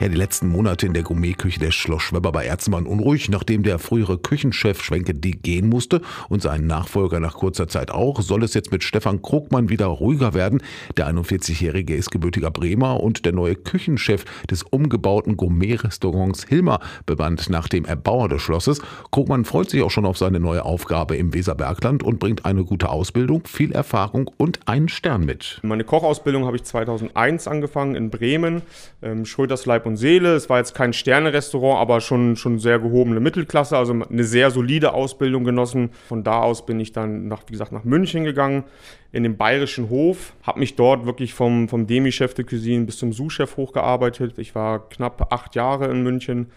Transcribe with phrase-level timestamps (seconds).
[0.00, 3.80] Ja, die letzten Monate in der Gourmetküche des Schloss Schwebber bei Erzen unruhig, nachdem der
[3.80, 5.32] frühere Küchenchef Schwenke D.
[5.32, 9.70] gehen musste und sein Nachfolger nach kurzer Zeit auch, soll es jetzt mit Stefan Krugmann
[9.70, 10.62] wieder ruhiger werden.
[10.96, 17.66] Der 41-Jährige ist gebürtiger Bremer und der neue Küchenchef des umgebauten Gourmet-Restaurants Hilmer bewandt nach
[17.66, 18.80] dem Erbauer des Schlosses.
[19.10, 22.90] Krugmann freut sich auch schon auf seine neue Aufgabe im Weserbergland und bringt eine gute
[22.90, 25.58] Ausbildung, viel Erfahrung und einen Stern mit.
[25.64, 28.62] Meine Kochausbildung habe ich 2001 angefangen in Bremen,
[29.02, 30.34] ähm, Schröders Leib und Seele.
[30.34, 34.92] Es war jetzt kein Sterne-Restaurant, aber schon, schon sehr gehobene Mittelklasse, also eine sehr solide
[34.94, 35.90] Ausbildung genossen.
[36.08, 38.64] Von da aus bin ich dann, nach, wie gesagt, nach München gegangen,
[39.10, 43.12] in den bayerischen Hof, habe mich dort wirklich vom, vom Demi-Chef de Cuisine bis zum
[43.12, 44.38] Sous-Chef hochgearbeitet.
[44.38, 46.50] Ich war knapp acht Jahre in München,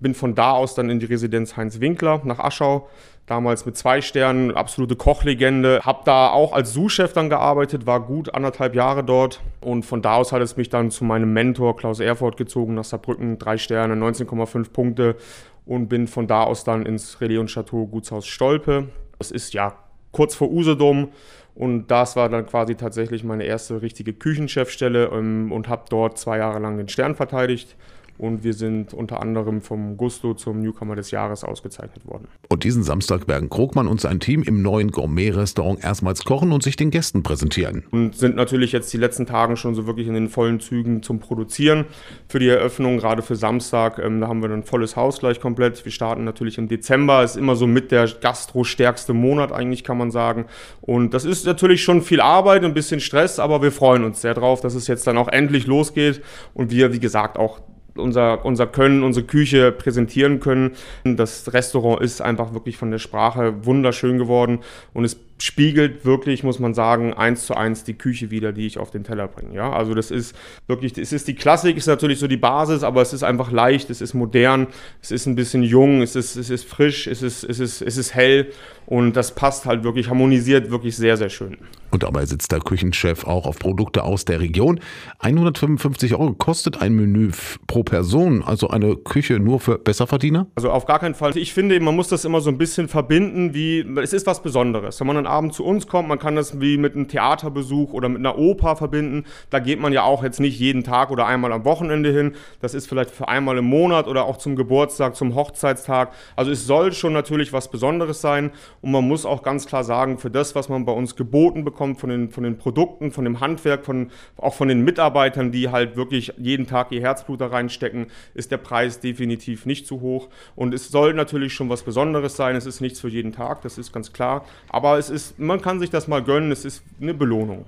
[0.00, 2.88] bin von da aus dann in die Residenz Heinz Winkler nach Aschau,
[3.26, 5.80] damals mit zwei Sternen, absolute Kochlegende.
[5.82, 10.16] Habe da auch als Sous-Chef dann gearbeitet, war gut anderthalb Jahre dort und von da
[10.16, 13.94] aus hat es mich dann zu meinem Mentor Klaus Erfurt gezogen nach Saarbrücken, drei Sterne,
[13.94, 15.16] 19,5 Punkte
[15.64, 18.88] und bin von da aus dann ins Relais und Chateau Gutshaus Stolpe.
[19.18, 19.76] Das ist ja
[20.12, 21.08] kurz vor Usedom
[21.54, 26.38] und das war dann quasi tatsächlich meine erste richtige Küchenchefstelle ähm, und habe dort zwei
[26.38, 27.76] Jahre lang den Stern verteidigt
[28.18, 32.28] und wir sind unter anderem vom Gusto zum Newcomer des Jahres ausgezeichnet worden.
[32.48, 36.76] Und diesen Samstag werden Krogmann und sein Team im neuen Gourmet-Restaurant erstmals kochen und sich
[36.76, 37.84] den Gästen präsentieren.
[37.90, 41.18] Und sind natürlich jetzt die letzten Tage schon so wirklich in den vollen Zügen zum
[41.18, 41.84] Produzieren
[42.28, 43.98] für die Eröffnung, gerade für Samstag.
[43.98, 45.84] Ähm, da haben wir ein volles Haus gleich komplett.
[45.84, 50.10] Wir starten natürlich im Dezember, ist immer so mit der Gastro-stärkste Monat eigentlich, kann man
[50.10, 50.46] sagen.
[50.80, 54.34] Und das ist natürlich schon viel Arbeit, ein bisschen Stress, aber wir freuen uns sehr
[54.34, 56.22] drauf, dass es jetzt dann auch endlich losgeht
[56.54, 57.60] und wir, wie gesagt, auch
[57.98, 60.72] unser, unser Können, unsere Küche präsentieren können.
[61.04, 64.60] Das Restaurant ist einfach wirklich von der Sprache wunderschön geworden
[64.92, 68.78] und es spiegelt wirklich, muss man sagen, eins zu eins die Küche wieder, die ich
[68.78, 69.54] auf den Teller bringe.
[69.54, 70.34] Ja, also das ist
[70.66, 73.90] wirklich, es ist die Klassik, ist natürlich so die Basis, aber es ist einfach leicht,
[73.90, 74.68] es ist modern,
[75.02, 77.96] es ist ein bisschen jung, es ist, es ist frisch, es ist, es ist, es
[77.96, 78.50] ist hell
[78.86, 81.58] und das passt halt wirklich, harmonisiert wirklich sehr, sehr schön.
[81.90, 84.80] Und dabei sitzt der Küchenchef auch auf Produkte aus der Region.
[85.20, 87.30] 155 Euro kostet ein Menü
[87.66, 90.46] pro Person, also eine Küche nur für Besserverdiener?
[90.56, 91.36] Also auf gar keinen Fall.
[91.36, 95.00] Ich finde, man muss das immer so ein bisschen verbinden, wie es ist was Besonderes.
[95.00, 96.08] Wenn man einen Abend zu uns kommt.
[96.08, 99.24] Man kann das wie mit einem Theaterbesuch oder mit einer Oper verbinden.
[99.50, 102.34] Da geht man ja auch jetzt nicht jeden Tag oder einmal am Wochenende hin.
[102.60, 106.12] Das ist vielleicht für einmal im Monat oder auch zum Geburtstag, zum Hochzeitstag.
[106.36, 108.52] Also es soll schon natürlich was Besonderes sein.
[108.80, 112.00] Und man muss auch ganz klar sagen, für das, was man bei uns geboten bekommt,
[112.00, 115.96] von den, von den Produkten, von dem Handwerk, von, auch von den Mitarbeitern, die halt
[115.96, 120.28] wirklich jeden Tag ihr Herzblut da reinstecken, ist der Preis definitiv nicht zu hoch.
[120.54, 122.56] Und es soll natürlich schon was Besonderes sein.
[122.56, 124.44] Es ist nichts für jeden Tag, das ist ganz klar.
[124.68, 127.64] Aber es ist ist, man kann sich das mal gönnen, es ist eine Belohnung.